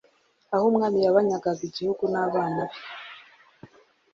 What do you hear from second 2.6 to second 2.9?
be